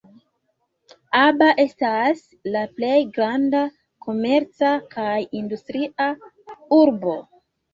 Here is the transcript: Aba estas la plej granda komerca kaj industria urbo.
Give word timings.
Aba 1.25 1.49
estas 1.63 2.23
la 2.55 2.63
plej 2.79 2.95
granda 3.19 3.61
komerca 4.07 4.73
kaj 4.97 5.13
industria 5.43 6.09
urbo. 6.83 7.17